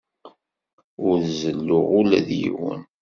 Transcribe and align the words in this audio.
Ur 1.07 1.17
zelluɣ 1.39 1.85
ula 1.99 2.19
d 2.27 2.29
yiwen. 2.41 2.81